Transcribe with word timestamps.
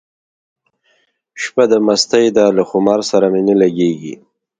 شپه 1.41 1.63
د 1.71 1.73
مستۍ 1.85 2.25
ده 2.37 2.45
له 2.57 2.63
خمار 2.69 2.99
سره 3.11 3.25
مي 3.33 3.41
نه 3.49 3.55
لګیږي 3.61 4.13